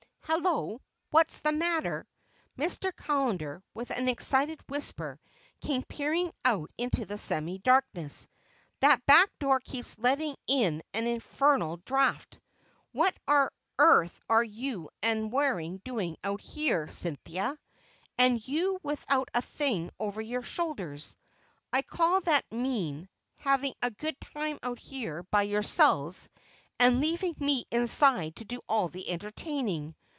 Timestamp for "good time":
23.91-24.59